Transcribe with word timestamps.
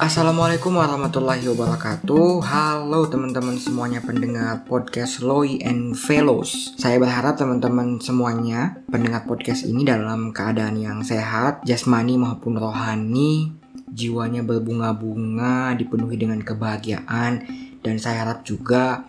Assalamualaikum 0.00 0.80
warahmatullahi 0.80 1.44
wabarakatuh. 1.44 2.40
Halo 2.40 3.04
teman-teman 3.12 3.60
semuanya 3.60 4.00
pendengar 4.00 4.64
podcast 4.64 5.20
Loy 5.20 5.60
and 5.60 5.92
Fellows. 5.92 6.72
Saya 6.80 6.96
berharap 6.96 7.36
teman-teman 7.36 8.00
semuanya 8.00 8.80
pendengar 8.88 9.28
podcast 9.28 9.68
ini 9.68 9.84
dalam 9.84 10.32
keadaan 10.32 10.80
yang 10.80 11.04
sehat 11.04 11.60
Jasmani 11.68 12.16
maupun 12.16 12.56
rohani. 12.56 13.52
Jiwanya 13.92 14.40
berbunga-bunga 14.40 15.76
dipenuhi 15.76 16.16
dengan 16.16 16.40
kebahagiaan. 16.40 17.44
Dan 17.84 18.00
saya 18.00 18.24
harap 18.24 18.40
juga 18.48 19.04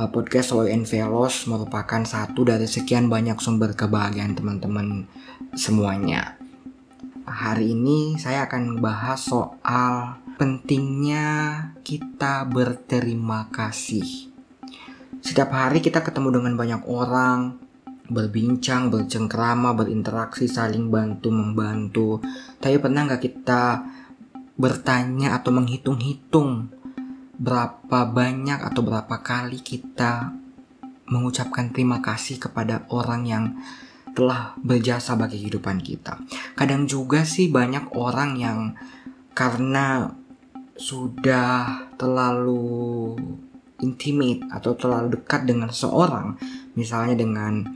uh, 0.00 0.08
podcast 0.08 0.56
Loy 0.56 0.72
and 0.72 0.88
Fellows 0.88 1.44
merupakan 1.44 2.08
satu 2.08 2.48
dari 2.48 2.64
sekian 2.64 3.12
banyak 3.12 3.36
sumber 3.36 3.76
kebahagiaan 3.76 4.32
teman-teman 4.32 5.04
semuanya. 5.52 6.40
Hari 7.22 7.76
ini 7.76 8.16
saya 8.16 8.48
akan 8.48 8.80
membahas 8.80 9.20
soal 9.20 10.21
pentingnya 10.36 11.30
kita 11.84 12.46
berterima 12.48 13.48
kasih. 13.52 14.32
Setiap 15.22 15.54
hari 15.54 15.78
kita 15.78 16.02
ketemu 16.02 16.42
dengan 16.42 16.54
banyak 16.58 16.82
orang, 16.88 17.62
berbincang, 18.10 18.90
bercengkrama, 18.90 19.72
berinteraksi, 19.72 20.50
saling 20.50 20.90
bantu 20.90 21.28
membantu. 21.30 22.08
Tapi 22.58 22.76
pernah 22.82 23.06
nggak 23.06 23.22
kita 23.22 23.62
bertanya 24.58 25.38
atau 25.38 25.50
menghitung-hitung 25.54 26.68
berapa 27.40 28.00
banyak 28.06 28.60
atau 28.60 28.80
berapa 28.84 29.16
kali 29.24 29.58
kita 29.64 30.30
mengucapkan 31.10 31.74
terima 31.74 31.98
kasih 31.98 32.38
kepada 32.38 32.86
orang 32.92 33.22
yang 33.26 33.44
telah 34.12 34.54
berjasa 34.60 35.16
bagi 35.16 35.40
kehidupan 35.40 35.80
kita. 35.80 36.20
Kadang 36.54 36.84
juga 36.84 37.24
sih 37.24 37.48
banyak 37.48 37.96
orang 37.96 38.36
yang 38.36 38.58
karena 39.32 40.12
sudah 40.76 41.86
terlalu 42.00 43.16
intimate 43.82 44.46
atau 44.48 44.72
terlalu 44.78 45.20
dekat 45.20 45.44
dengan 45.44 45.68
seorang, 45.68 46.38
misalnya 46.78 47.18
dengan 47.18 47.66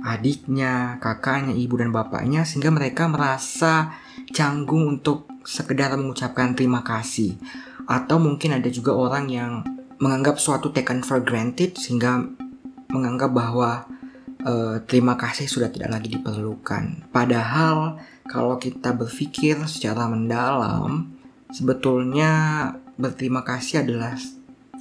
adiknya, 0.00 0.96
kakaknya, 0.98 1.52
ibu 1.52 1.76
dan 1.76 1.92
bapaknya 1.92 2.48
sehingga 2.48 2.72
mereka 2.72 3.06
merasa 3.06 3.92
canggung 4.32 4.88
untuk 4.98 5.28
sekedar 5.44 5.92
mengucapkan 5.94 6.56
terima 6.56 6.80
kasih. 6.80 7.36
Atau 7.84 8.16
mungkin 8.22 8.56
ada 8.56 8.68
juga 8.72 8.96
orang 8.96 9.28
yang 9.28 9.52
menganggap 10.00 10.40
suatu 10.40 10.72
taken 10.72 11.04
for 11.04 11.20
granted 11.20 11.76
sehingga 11.76 12.24
menganggap 12.88 13.30
bahwa 13.30 13.84
uh, 14.48 14.80
terima 14.88 15.20
kasih 15.20 15.44
sudah 15.46 15.68
tidak 15.68 15.92
lagi 15.92 16.08
diperlukan. 16.08 17.12
Padahal 17.12 18.00
kalau 18.24 18.56
kita 18.56 18.96
berpikir 18.96 19.60
secara 19.68 20.08
mendalam, 20.08 21.19
sebetulnya 21.50 22.30
berterima 22.98 23.46
kasih 23.46 23.82
adalah 23.86 24.14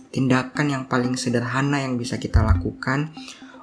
tindakan 0.09 0.67
yang 0.73 0.83
paling 0.89 1.13
sederhana 1.13 1.81
yang 1.85 1.97
bisa 1.97 2.17
kita 2.17 2.41
lakukan 2.41 3.13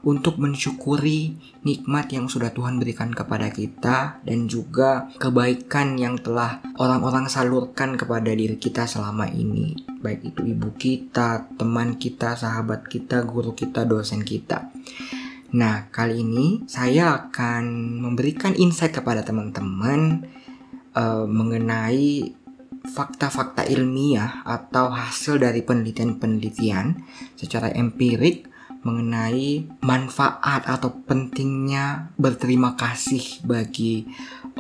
untuk 0.07 0.39
mensyukuri 0.39 1.35
nikmat 1.67 2.15
yang 2.15 2.31
sudah 2.31 2.55
Tuhan 2.55 2.79
berikan 2.79 3.11
kepada 3.11 3.51
kita 3.51 4.23
dan 4.23 4.47
juga 4.47 5.11
kebaikan 5.19 5.99
yang 5.99 6.15
telah 6.23 6.63
orang-orang 6.79 7.27
salurkan 7.27 7.99
kepada 7.99 8.31
diri 8.31 8.55
kita 8.55 8.87
selama 8.87 9.27
ini 9.27 9.75
baik 10.07 10.23
itu 10.23 10.43
ibu 10.47 10.71
kita, 10.79 11.51
teman 11.59 11.99
kita, 11.99 12.39
sahabat 12.39 12.87
kita, 12.87 13.27
guru 13.27 13.59
kita, 13.59 13.83
dosen 13.83 14.23
kita. 14.23 14.71
Nah, 15.59 15.91
kali 15.91 16.23
ini 16.23 16.63
saya 16.71 17.27
akan 17.27 17.99
memberikan 17.99 18.55
insight 18.55 18.95
kepada 18.95 19.27
teman-teman 19.27 20.23
uh, 20.95 21.27
mengenai 21.27 22.31
fakta-fakta 22.93 23.67
ilmiah 23.67 24.47
atau 24.47 24.91
hasil 24.91 25.43
dari 25.43 25.63
penelitian-penelitian 25.63 27.03
secara 27.35 27.71
empirik 27.75 28.49
mengenai 28.87 29.67
manfaat 29.83 30.63
atau 30.71 31.03
pentingnya 31.03 32.15
berterima 32.15 32.79
kasih 32.79 33.43
bagi 33.43 34.07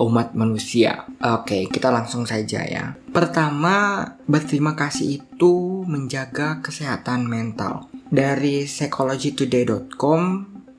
umat 0.03 0.35
manusia. 0.35 1.07
Oke, 1.23 1.71
kita 1.71 1.95
langsung 1.95 2.27
saja 2.27 2.67
ya. 2.67 2.99
Pertama, 3.15 4.03
berterima 4.27 4.75
kasih 4.75 5.23
itu 5.23 5.87
menjaga 5.87 6.59
kesehatan 6.59 7.31
mental. 7.31 7.87
Dari 8.11 8.67
psychologytoday.com 8.67 10.23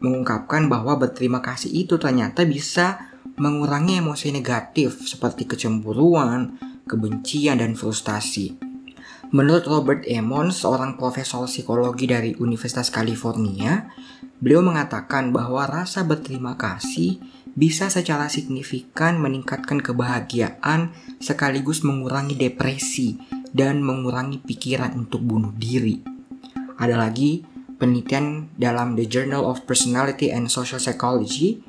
mengungkapkan 0.03 0.69
bahwa 0.69 0.99
berterima 0.99 1.41
kasih 1.41 1.73
itu 1.73 1.97
ternyata 1.97 2.45
bisa 2.45 3.15
mengurangi 3.37 4.01
emosi 4.01 4.33
negatif 4.33 5.05
seperti 5.05 5.45
kecemburuan, 5.45 6.57
kebencian, 6.87 7.59
dan 7.59 7.75
frustasi. 7.75 8.55
Menurut 9.35 9.67
Robert 9.67 10.07
Emmons, 10.07 10.63
seorang 10.63 10.95
profesor 10.95 11.43
psikologi 11.51 12.07
dari 12.07 12.31
Universitas 12.39 12.87
California, 12.87 13.91
beliau 14.39 14.63
mengatakan 14.63 15.35
bahwa 15.35 15.67
rasa 15.67 16.07
berterima 16.07 16.55
kasih 16.55 17.19
bisa 17.51 17.91
secara 17.91 18.31
signifikan 18.31 19.19
meningkatkan 19.19 19.83
kebahagiaan 19.83 20.95
sekaligus 21.19 21.83
mengurangi 21.83 22.39
depresi 22.39 23.19
dan 23.51 23.83
mengurangi 23.83 24.39
pikiran 24.39 24.95
untuk 24.95 25.27
bunuh 25.27 25.51
diri. 25.59 25.99
Ada 26.79 26.95
lagi 26.95 27.43
penelitian 27.75 28.47
dalam 28.55 28.95
The 28.95 29.11
Journal 29.11 29.43
of 29.43 29.67
Personality 29.67 30.31
and 30.31 30.47
Social 30.47 30.79
Psychology. 30.79 31.59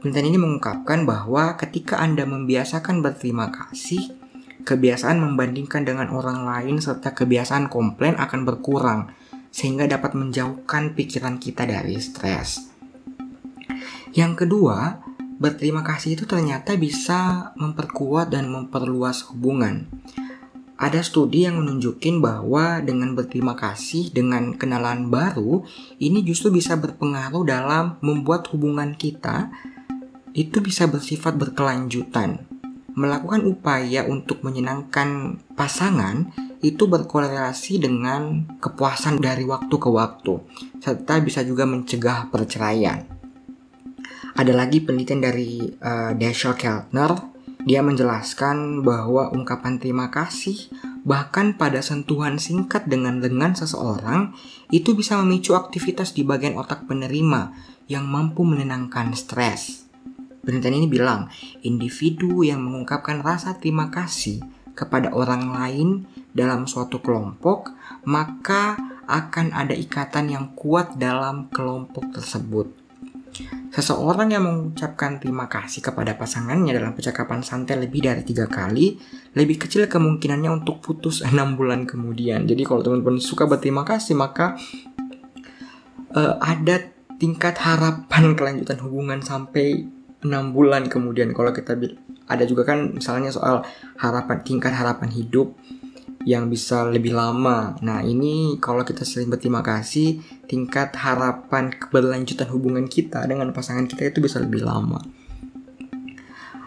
Penelitian 0.00 0.32
ini 0.32 0.38
mengungkapkan 0.40 1.04
bahwa 1.04 1.60
ketika 1.60 2.00
Anda 2.00 2.24
membiasakan 2.24 3.04
berterima 3.04 3.52
kasih, 3.52 4.15
kebiasaan 4.66 5.22
membandingkan 5.22 5.86
dengan 5.86 6.10
orang 6.10 6.42
lain 6.42 6.82
serta 6.82 7.14
kebiasaan 7.14 7.70
komplain 7.70 8.18
akan 8.18 8.42
berkurang 8.42 9.14
sehingga 9.54 9.86
dapat 9.86 10.18
menjauhkan 10.18 10.98
pikiran 10.98 11.38
kita 11.38 11.64
dari 11.64 11.96
stres. 12.02 12.66
Yang 14.12 14.44
kedua, 14.44 15.00
berterima 15.38 15.86
kasih 15.86 16.18
itu 16.18 16.26
ternyata 16.26 16.74
bisa 16.74 17.52
memperkuat 17.54 18.34
dan 18.34 18.50
memperluas 18.50 19.30
hubungan. 19.30 19.86
Ada 20.76 21.00
studi 21.00 21.48
yang 21.48 21.56
menunjukkan 21.64 22.20
bahwa 22.20 22.84
dengan 22.84 23.16
berterima 23.16 23.56
kasih 23.56 24.12
dengan 24.12 24.52
kenalan 24.60 25.08
baru, 25.08 25.64
ini 25.96 26.20
justru 26.20 26.52
bisa 26.52 26.76
berpengaruh 26.76 27.48
dalam 27.48 27.96
membuat 28.04 28.52
hubungan 28.52 28.92
kita 28.92 29.48
itu 30.36 30.60
bisa 30.60 30.84
bersifat 30.84 31.32
berkelanjutan 31.40 32.44
melakukan 32.96 33.44
upaya 33.44 34.08
untuk 34.08 34.40
menyenangkan 34.40 35.36
pasangan 35.52 36.32
itu 36.64 36.88
berkorelasi 36.88 37.76
dengan 37.78 38.48
kepuasan 38.56 39.20
dari 39.20 39.44
waktu 39.44 39.76
ke 39.76 39.88
waktu, 39.92 40.40
serta 40.80 41.20
bisa 41.20 41.44
juga 41.44 41.68
mencegah 41.68 42.32
perceraian. 42.32 43.04
Ada 44.36 44.52
lagi 44.56 44.80
penelitian 44.80 45.20
dari 45.20 45.60
uh, 45.60 46.16
Dashiell 46.16 46.56
Keltner, 46.56 47.36
dia 47.66 47.84
menjelaskan 47.84 48.80
bahwa 48.80 49.28
ungkapan 49.32 49.76
terima 49.76 50.08
kasih 50.08 50.70
bahkan 51.06 51.54
pada 51.54 51.82
sentuhan 51.82 52.38
singkat 52.38 52.86
dengan 52.90 53.22
dengan 53.22 53.54
seseorang 53.54 54.34
itu 54.74 54.94
bisa 54.98 55.18
memicu 55.22 55.54
aktivitas 55.54 56.14
di 56.14 56.26
bagian 56.26 56.58
otak 56.58 56.86
penerima 56.86 57.54
yang 57.86 58.06
mampu 58.06 58.42
menenangkan 58.42 59.14
stres. 59.14 59.85
Penelitian 60.46 60.78
ini 60.78 60.86
bilang, 60.86 61.26
individu 61.66 62.46
yang 62.46 62.62
mengungkapkan 62.62 63.18
rasa 63.18 63.58
terima 63.58 63.90
kasih 63.90 64.38
kepada 64.78 65.10
orang 65.10 65.50
lain 65.50 65.88
dalam 66.30 66.70
suatu 66.70 67.02
kelompok, 67.02 67.74
maka 68.06 68.78
akan 69.10 69.50
ada 69.50 69.74
ikatan 69.74 70.30
yang 70.30 70.54
kuat 70.54 70.94
dalam 70.94 71.50
kelompok 71.50 72.14
tersebut. 72.14 72.86
Seseorang 73.74 74.32
yang 74.32 74.44
mengucapkan 74.46 75.20
terima 75.20 75.50
kasih 75.50 75.84
kepada 75.84 76.16
pasangannya 76.16 76.72
dalam 76.72 76.96
percakapan 76.96 77.44
santai 77.44 77.76
lebih 77.76 78.08
dari 78.08 78.24
tiga 78.24 78.48
kali, 78.48 78.96
lebih 79.36 79.60
kecil 79.60 79.84
kemungkinannya 79.84 80.48
untuk 80.48 80.80
putus 80.80 81.20
enam 81.28 81.58
bulan 81.58 81.84
kemudian. 81.84 82.46
Jadi 82.46 82.62
kalau 82.64 82.80
teman-teman 82.86 83.20
suka 83.20 83.44
berterima 83.44 83.84
kasih, 83.84 84.16
maka 84.16 84.56
uh, 86.16 86.40
ada 86.40 86.88
tingkat 87.20 87.60
harapan 87.60 88.32
kelanjutan 88.38 88.80
hubungan 88.80 89.20
sampai 89.20 89.95
enam 90.26 90.50
bulan 90.50 90.90
kemudian 90.90 91.30
kalau 91.30 91.54
kita 91.54 91.78
ada 92.26 92.44
juga 92.44 92.66
kan 92.66 92.98
misalnya 92.98 93.30
soal 93.30 93.62
harapan 93.96 94.42
tingkat 94.42 94.74
harapan 94.74 95.08
hidup 95.14 95.54
yang 96.26 96.50
bisa 96.50 96.82
lebih 96.82 97.14
lama. 97.14 97.78
Nah, 97.86 98.02
ini 98.02 98.58
kalau 98.58 98.82
kita 98.82 99.06
sering 99.06 99.30
berterima 99.30 99.62
kasih, 99.62 100.18
tingkat 100.50 100.90
harapan 100.98 101.70
keberlanjutan 101.70 102.50
hubungan 102.50 102.90
kita 102.90 103.22
dengan 103.30 103.54
pasangan 103.54 103.86
kita 103.86 104.10
itu 104.10 104.18
bisa 104.18 104.42
lebih 104.42 104.66
lama. 104.66 104.98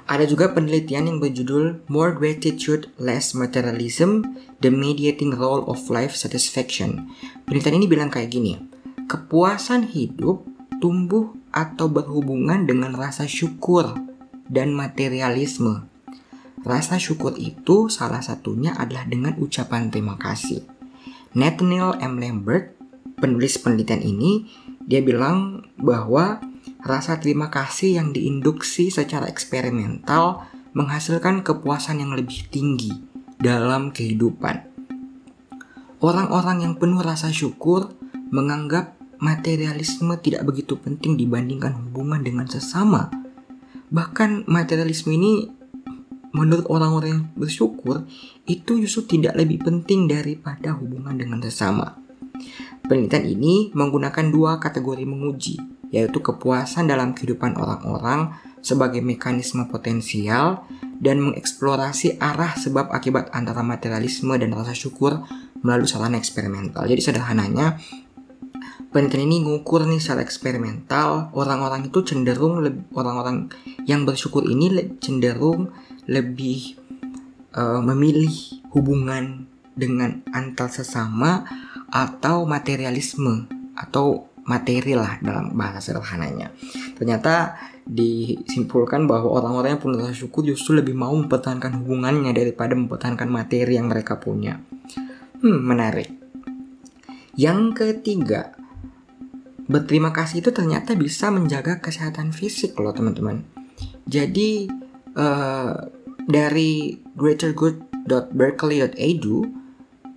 Ada 0.09 0.25
juga 0.25 0.50
penelitian 0.56 1.06
yang 1.11 1.17
berjudul 1.21 1.85
More 1.91 2.17
Gratitude, 2.17 2.89
Less 2.97 3.38
Materialism, 3.38 4.25
The 4.63 4.71
Mediating 4.73 5.38
Role 5.38 5.67
of 5.69 5.85
Life 5.91 6.17
Satisfaction. 6.17 7.11
Penelitian 7.45 7.77
ini 7.83 7.85
bilang 7.85 8.09
kayak 8.09 8.31
gini, 8.33 8.57
kepuasan 9.06 9.91
hidup 9.91 10.47
tumbuh 10.79 11.35
atau 11.50 11.90
berhubungan 11.90 12.66
dengan 12.69 12.94
rasa 12.94 13.25
syukur 13.25 13.98
dan 14.50 14.74
materialisme. 14.74 15.86
Rasa 16.60 17.00
syukur 17.00 17.40
itu 17.40 17.88
salah 17.88 18.19
satunya 18.19 18.75
adalah 18.75 19.07
dengan 19.07 19.38
ucapan 19.40 19.88
terima 19.88 20.19
kasih. 20.19 20.68
Nathaniel 21.31 21.96
M. 22.04 22.19
Lambert, 22.19 22.75
penulis 23.16 23.56
penelitian 23.62 24.04
ini, 24.04 24.50
dia 24.84 25.00
bilang 25.00 25.63
bahwa 25.80 26.44
rasa 26.84 27.22
terima 27.22 27.48
kasih 27.48 28.02
yang 28.02 28.12
diinduksi 28.12 28.92
secara 28.92 29.30
eksperimental 29.31 30.44
menghasilkan 30.75 31.45
kepuasan 31.48 32.04
yang 32.04 32.12
lebih 32.12 32.50
tinggi 32.52 32.92
dalam 33.40 33.95
kehidupan. 33.95 34.68
Orang-orang 36.04 36.63
yang 36.63 36.74
penuh 36.75 37.00
rasa 37.00 37.31
syukur 37.31 37.95
menganggap 38.31 38.99
materialisme 39.19 40.16
tidak 40.24 40.48
begitu 40.48 40.80
penting 40.80 41.19
dibandingkan 41.19 41.75
hubungan 41.75 42.24
dengan 42.24 42.48
sesama. 42.48 43.12
Bahkan 43.92 44.48
materialisme 44.48 45.12
ini 45.12 45.51
menurut 46.31 46.66
orang-orang 46.69 47.10
yang 47.10 47.24
bersyukur 47.36 48.06
itu 48.48 48.80
justru 48.80 49.19
tidak 49.19 49.36
lebih 49.36 49.62
penting 49.62 50.07
daripada 50.07 50.74
hubungan 50.77 51.18
dengan 51.18 51.44
sesama. 51.44 52.00
Penelitian 52.88 53.25
ini 53.27 53.69
menggunakan 53.75 54.31
dua 54.31 54.57
kategori 54.57 55.04
menguji, 55.06 55.60
yaitu 55.92 56.24
kepuasan 56.24 56.89
dalam 56.89 57.13
kehidupan 57.13 57.60
orang-orang 57.60 58.33
sebagai 58.63 59.00
mekanisme 59.04 59.68
potensial 59.68 60.63
dan 61.00 61.24
mengeksplorasi 61.24 62.19
arah 62.19 62.56
sebab 62.60 62.92
akibat 62.92 63.31
antara 63.31 63.63
materialisme 63.63 64.36
dan 64.36 64.51
rasa 64.51 64.75
syukur 64.75 65.24
melalui 65.63 65.88
sarana 65.88 66.19
eksperimental. 66.19 66.88
Jadi 66.88 67.01
sederhananya, 67.04 67.80
penelitian 68.89 69.30
ini 69.30 69.38
ngukur 69.45 69.86
nih 69.86 70.01
secara 70.01 70.25
eksperimental 70.25 71.30
orang-orang 71.38 71.89
itu 71.89 72.01
cenderung 72.01 72.62
orang-orang 72.94 73.50
yang 73.86 74.06
bersyukur 74.06 74.45
ini 74.45 74.97
cenderung 74.97 75.69
lebih 76.09 76.77
uh, 77.53 77.81
memilih 77.86 78.33
hubungan 78.74 79.45
dengan 79.77 80.25
antar 80.33 80.68
sesama 80.74 81.45
atau 81.89 82.44
materialisme 82.44 83.47
atau 83.77 84.27
materi 84.50 84.97
lah 84.97 85.21
dalam 85.21 85.53
bahasa 85.53 85.80
sederhananya. 85.94 86.50
Ternyata 86.97 87.56
disimpulkan 87.85 89.06
bahwa 89.06 89.30
orang-orang 89.38 89.77
yang 89.77 89.81
punya 89.81 90.06
rasa 90.06 90.25
syukur 90.25 90.42
justru 90.45 90.77
lebih 90.77 90.97
mau 90.97 91.13
mempertahankan 91.13 91.77
hubungannya 91.81 92.33
daripada 92.33 92.74
mempertahankan 92.74 93.30
materi 93.30 93.77
yang 93.77 93.89
mereka 93.89 94.18
punya. 94.18 94.57
Hmm, 95.39 95.62
menarik. 95.63 96.09
Yang 97.38 97.62
ketiga, 97.77 98.57
berterima 99.69 100.10
kasih 100.10 100.42
itu 100.42 100.50
ternyata 100.50 100.98
bisa 100.98 101.30
menjaga 101.30 101.77
kesehatan 101.77 102.33
fisik 102.33 102.74
loh 102.81 102.89
teman-teman. 102.89 103.45
Jadi 104.10 104.66
uh, 105.13 105.77
dari 106.25 106.98
greatergood.berkeley.edu 107.13 109.69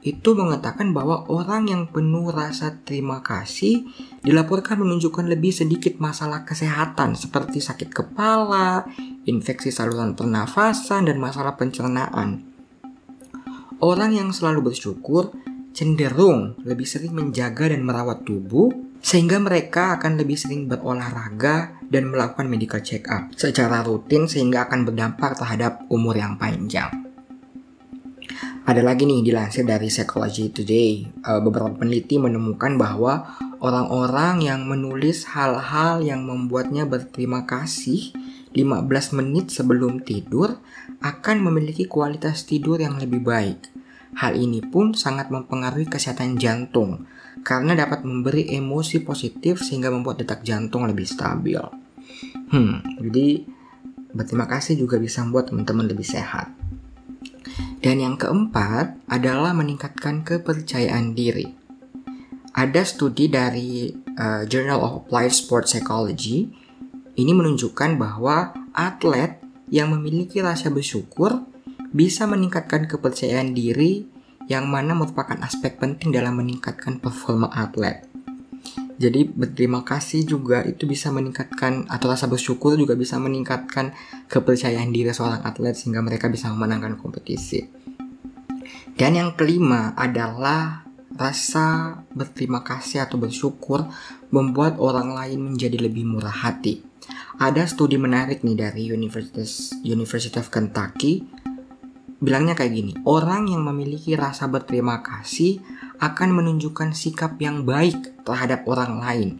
itu 0.02 0.34
mengatakan 0.34 0.90
bahwa 0.90 1.30
orang 1.30 1.70
yang 1.70 1.86
penuh 1.86 2.34
rasa 2.34 2.74
terima 2.82 3.22
kasih 3.22 3.86
dilaporkan 4.26 4.82
menunjukkan 4.82 5.30
lebih 5.30 5.54
sedikit 5.54 6.02
masalah 6.02 6.42
kesehatan 6.42 7.14
seperti 7.14 7.62
sakit 7.62 7.94
kepala, 7.94 8.82
infeksi 9.30 9.70
saluran 9.70 10.18
pernafasan, 10.18 11.06
dan 11.06 11.22
masalah 11.22 11.54
pencernaan. 11.54 12.42
Orang 13.78 14.10
yang 14.10 14.34
selalu 14.34 14.74
bersyukur 14.74 15.30
cenderung 15.70 16.58
lebih 16.66 16.86
sering 16.86 17.14
menjaga 17.14 17.70
dan 17.70 17.86
merawat 17.86 18.26
tubuh 18.26 18.91
sehingga 19.02 19.42
mereka 19.42 19.98
akan 19.98 20.14
lebih 20.14 20.38
sering 20.38 20.70
berolahraga 20.70 21.74
dan 21.90 22.08
melakukan 22.08 22.46
medical 22.46 22.78
check 22.80 23.10
up 23.10 23.34
secara 23.34 23.82
rutin 23.82 24.30
sehingga 24.30 24.70
akan 24.70 24.86
berdampak 24.86 25.34
terhadap 25.36 25.82
umur 25.90 26.14
yang 26.14 26.38
panjang. 26.38 26.88
Ada 28.62 28.78
lagi 28.78 29.10
nih 29.10 29.26
dilansir 29.26 29.66
dari 29.66 29.90
Psychology 29.90 30.54
Today, 30.54 31.02
eh, 31.02 31.40
beberapa 31.42 31.74
peneliti 31.74 32.14
menemukan 32.22 32.78
bahwa 32.78 33.34
orang-orang 33.58 34.46
yang 34.46 34.70
menulis 34.70 35.26
hal-hal 35.34 35.98
yang 35.98 36.22
membuatnya 36.22 36.86
berterima 36.86 37.42
kasih 37.42 38.14
15 38.54 39.10
menit 39.18 39.50
sebelum 39.50 40.06
tidur 40.06 40.62
akan 41.02 41.36
memiliki 41.42 41.90
kualitas 41.90 42.46
tidur 42.46 42.78
yang 42.78 43.02
lebih 43.02 43.26
baik. 43.26 43.66
Hal 44.14 44.38
ini 44.38 44.62
pun 44.62 44.94
sangat 44.94 45.34
mempengaruhi 45.34 45.90
kesehatan 45.90 46.38
jantung 46.38 47.10
karena 47.42 47.74
dapat 47.74 48.06
memberi 48.06 48.54
emosi 48.54 49.02
positif 49.02 49.60
sehingga 49.60 49.90
membuat 49.90 50.22
detak 50.22 50.46
jantung 50.46 50.86
lebih 50.86 51.06
stabil. 51.06 51.58
Hmm, 52.54 52.82
jadi 53.02 53.46
berterima 54.14 54.46
kasih 54.46 54.78
juga 54.78 54.96
bisa 55.02 55.26
membuat 55.26 55.50
teman-teman 55.50 55.90
lebih 55.90 56.06
sehat. 56.06 56.54
Dan 57.82 57.98
yang 57.98 58.14
keempat 58.14 58.94
adalah 59.10 59.50
meningkatkan 59.50 60.22
kepercayaan 60.22 61.18
diri. 61.18 61.50
Ada 62.54 62.86
studi 62.86 63.26
dari 63.26 63.90
uh, 63.90 64.46
Journal 64.46 64.78
of 64.78 64.92
Applied 65.02 65.34
Sport 65.34 65.66
Psychology 65.66 66.46
ini 67.18 67.32
menunjukkan 67.34 67.98
bahwa 67.98 68.54
atlet 68.76 69.40
yang 69.72 69.90
memiliki 69.90 70.44
rasa 70.44 70.68
bersyukur 70.68 71.42
bisa 71.92 72.28
meningkatkan 72.28 72.88
kepercayaan 72.88 73.52
diri 73.56 74.11
yang 74.50 74.66
mana 74.70 74.94
merupakan 74.94 75.38
aspek 75.42 75.78
penting 75.78 76.10
dalam 76.10 76.38
meningkatkan 76.38 76.98
performa 76.98 77.50
atlet. 77.52 78.06
Jadi 79.02 79.26
berterima 79.26 79.82
kasih 79.82 80.22
juga 80.22 80.62
itu 80.62 80.86
bisa 80.86 81.10
meningkatkan 81.10 81.90
atau 81.90 82.06
rasa 82.06 82.30
bersyukur 82.30 82.78
juga 82.78 82.94
bisa 82.94 83.18
meningkatkan 83.18 83.90
kepercayaan 84.30 84.94
diri 84.94 85.10
seorang 85.10 85.42
atlet 85.42 85.74
sehingga 85.74 86.04
mereka 86.04 86.30
bisa 86.30 86.52
memenangkan 86.54 86.94
kompetisi. 86.94 87.66
Dan 88.94 89.18
yang 89.18 89.34
kelima 89.34 89.96
adalah 89.98 90.86
rasa 91.18 91.98
berterima 92.14 92.62
kasih 92.62 93.02
atau 93.04 93.18
bersyukur 93.18 93.90
membuat 94.30 94.78
orang 94.78 95.12
lain 95.12 95.50
menjadi 95.50 95.82
lebih 95.82 96.06
murah 96.06 96.32
hati. 96.32 96.84
Ada 97.42 97.66
studi 97.66 97.98
menarik 97.98 98.46
nih 98.46 98.54
dari 98.54 98.86
Universitas 98.94 99.74
University 99.82 100.38
of 100.38 100.52
Kentucky 100.52 101.41
bilangnya 102.22 102.54
kayak 102.54 102.72
gini, 102.72 102.92
orang 103.02 103.50
yang 103.50 103.66
memiliki 103.66 104.14
rasa 104.14 104.46
berterima 104.46 105.02
kasih 105.02 105.58
akan 105.98 106.38
menunjukkan 106.38 106.94
sikap 106.94 107.34
yang 107.42 107.66
baik 107.66 108.22
terhadap 108.22 108.62
orang 108.70 109.02
lain, 109.02 109.30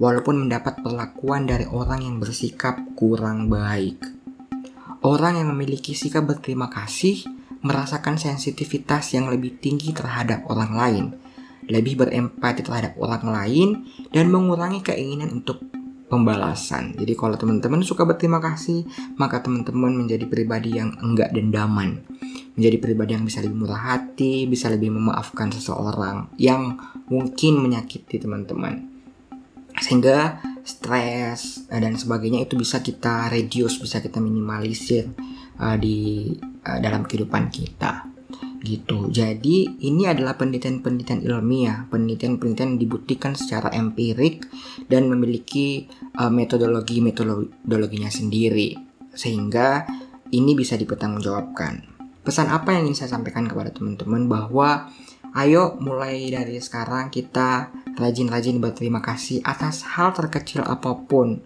walaupun 0.00 0.48
mendapat 0.48 0.80
perlakuan 0.80 1.44
dari 1.44 1.68
orang 1.68 2.00
yang 2.00 2.16
bersikap 2.16 2.80
kurang 2.96 3.52
baik. 3.52 4.00
Orang 5.04 5.36
yang 5.36 5.52
memiliki 5.52 5.92
sikap 5.92 6.24
berterima 6.24 6.72
kasih 6.72 7.26
merasakan 7.62 8.16
sensitivitas 8.18 9.12
yang 9.12 9.28
lebih 9.28 9.60
tinggi 9.60 9.92
terhadap 9.92 10.48
orang 10.48 10.72
lain, 10.72 11.04
lebih 11.68 12.00
berempati 12.00 12.64
terhadap 12.64 12.96
orang 12.98 13.24
lain, 13.28 13.68
dan 14.10 14.32
mengurangi 14.32 14.82
keinginan 14.82 15.42
untuk 15.42 15.71
pembalasan. 16.12 16.92
Jadi 16.92 17.16
kalau 17.16 17.40
teman-teman 17.40 17.80
suka 17.80 18.04
berterima 18.04 18.36
kasih, 18.36 18.84
maka 19.16 19.40
teman-teman 19.40 20.04
menjadi 20.04 20.28
pribadi 20.28 20.76
yang 20.76 20.92
enggak 21.00 21.32
dendaman. 21.32 22.04
Menjadi 22.52 22.76
pribadi 22.76 23.16
yang 23.16 23.24
bisa 23.24 23.40
lebih 23.40 23.64
murah 23.64 23.96
hati, 23.96 24.44
bisa 24.44 24.68
lebih 24.68 24.92
memaafkan 24.92 25.48
seseorang 25.48 26.28
yang 26.36 26.76
mungkin 27.08 27.64
menyakiti 27.64 28.20
teman-teman. 28.20 28.92
Sehingga 29.80 30.44
stres 30.68 31.64
eh, 31.72 31.80
dan 31.80 31.96
sebagainya 31.96 32.44
itu 32.44 32.60
bisa 32.60 32.84
kita 32.84 33.32
reduce, 33.32 33.80
bisa 33.80 34.04
kita 34.04 34.20
minimalisir 34.20 35.08
uh, 35.58 35.74
di 35.80 36.28
uh, 36.68 36.78
dalam 36.78 37.02
kehidupan 37.08 37.50
kita 37.50 38.11
gitu. 38.62 39.10
Jadi 39.10 39.82
ini 39.82 40.06
adalah 40.06 40.38
penelitian-penelitian 40.38 41.26
ilmiah, 41.26 41.90
penelitian-penelitian 41.90 42.78
dibuktikan 42.78 43.34
secara 43.34 43.74
empirik 43.74 44.46
dan 44.86 45.10
memiliki 45.10 45.90
uh, 46.16 46.30
metodologi 46.30 47.02
metodologinya 47.02 48.08
sendiri 48.08 48.78
sehingga 49.12 49.84
ini 50.32 50.56
bisa 50.56 50.78
dipertanggungjawabkan. 50.78 51.92
Pesan 52.22 52.48
apa 52.48 52.72
yang 52.72 52.86
ingin 52.88 53.04
saya 53.04 53.18
sampaikan 53.18 53.50
kepada 53.50 53.74
teman-teman 53.74 54.30
bahwa 54.30 54.88
ayo 55.34 55.74
mulai 55.82 56.30
dari 56.30 56.62
sekarang 56.62 57.10
kita 57.10 57.74
rajin-rajin 57.98 58.62
berterima 58.62 59.02
kasih 59.02 59.42
atas 59.42 59.84
hal 59.98 60.14
terkecil 60.14 60.62
apa 60.62 60.96
pun. 61.04 61.42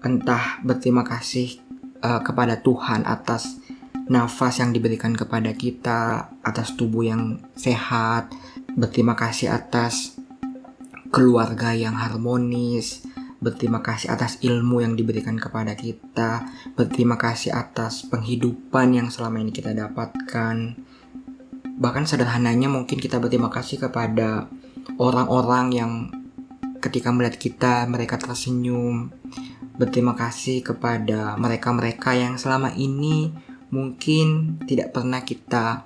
Entah 0.00 0.64
berterima 0.64 1.04
kasih 1.04 1.60
uh, 2.00 2.24
kepada 2.24 2.58
Tuhan 2.64 3.04
atas 3.04 3.60
nafas 4.08 4.60
yang 4.60 4.72
diberikan 4.72 5.12
kepada 5.12 5.52
kita, 5.52 6.32
atas 6.40 6.74
tubuh 6.74 7.04
yang 7.04 7.44
sehat, 7.54 8.32
berterima 8.72 9.12
kasih 9.14 9.52
atas 9.52 10.16
keluarga 11.12 11.72
yang 11.76 11.96
harmonis, 11.96 13.04
berterima 13.38 13.84
kasih 13.84 14.10
atas 14.10 14.40
ilmu 14.42 14.82
yang 14.82 14.98
diberikan 14.98 15.38
kepada 15.38 15.76
kita, 15.78 16.48
berterima 16.74 17.14
kasih 17.20 17.54
atas 17.54 18.04
penghidupan 18.08 18.96
yang 18.96 19.08
selama 19.12 19.40
ini 19.44 19.54
kita 19.54 19.76
dapatkan. 19.76 20.56
Bahkan 21.78 22.04
sederhananya 22.10 22.66
mungkin 22.66 22.98
kita 22.98 23.22
berterima 23.22 23.52
kasih 23.52 23.78
kepada 23.78 24.50
orang-orang 24.98 25.66
yang 25.70 25.92
ketika 26.82 27.14
melihat 27.14 27.38
kita 27.38 27.86
mereka 27.86 28.18
tersenyum. 28.18 29.14
Berterima 29.78 30.18
kasih 30.18 30.66
kepada 30.66 31.38
mereka-mereka 31.38 32.18
yang 32.18 32.34
selama 32.34 32.74
ini 32.74 33.30
mungkin 33.70 34.58
tidak 34.64 34.96
pernah 34.96 35.24
kita 35.24 35.84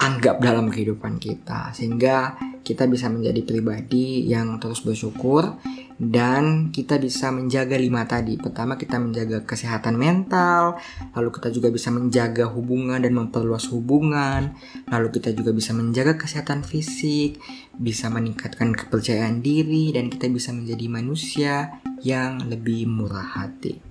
anggap 0.00 0.40
dalam 0.40 0.72
kehidupan 0.72 1.20
kita 1.20 1.76
sehingga 1.76 2.40
kita 2.64 2.88
bisa 2.88 3.10
menjadi 3.12 3.42
pribadi 3.44 4.30
yang 4.30 4.56
terus 4.62 4.80
bersyukur 4.84 5.58
dan 6.00 6.72
kita 6.72 6.96
bisa 6.96 7.28
menjaga 7.28 7.76
lima 7.76 8.08
tadi. 8.08 8.40
Pertama 8.40 8.80
kita 8.80 8.96
menjaga 8.96 9.44
kesehatan 9.44 10.00
mental, 10.00 10.80
lalu 11.12 11.28
kita 11.28 11.52
juga 11.52 11.68
bisa 11.68 11.92
menjaga 11.92 12.48
hubungan 12.48 12.96
dan 12.96 13.12
memperluas 13.12 13.68
hubungan, 13.68 14.56
lalu 14.88 15.08
kita 15.12 15.36
juga 15.36 15.52
bisa 15.52 15.76
menjaga 15.76 16.16
kesehatan 16.16 16.64
fisik, 16.64 17.36
bisa 17.76 18.08
meningkatkan 18.08 18.72
kepercayaan 18.72 19.44
diri 19.44 19.92
dan 19.92 20.08
kita 20.08 20.32
bisa 20.32 20.56
menjadi 20.56 20.86
manusia 20.88 21.54
yang 22.00 22.48
lebih 22.48 22.88
murah 22.88 23.36
hati. 23.36 23.89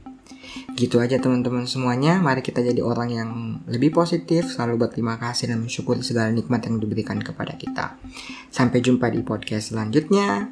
Gitu 0.73 0.97
aja 1.01 1.19
teman-teman 1.19 1.65
semuanya. 1.69 2.17
Mari 2.19 2.41
kita 2.41 2.63
jadi 2.63 2.79
orang 2.81 3.09
yang 3.09 3.29
lebih 3.67 3.93
positif, 3.93 4.49
selalu 4.49 4.87
berterima 4.87 5.19
kasih 5.19 5.51
dan 5.53 5.63
mensyukuri 5.63 6.01
segala 6.01 6.31
nikmat 6.33 6.65
yang 6.65 6.79
diberikan 6.79 7.19
kepada 7.19 7.55
kita. 7.55 7.99
Sampai 8.49 8.79
jumpa 8.83 9.11
di 9.11 9.21
podcast 9.21 9.75
selanjutnya. 9.75 10.49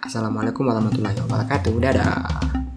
Assalamualaikum 0.00 0.64
warahmatullahi 0.64 1.18
wabarakatuh. 1.24 1.74
Dadah. 1.76 2.69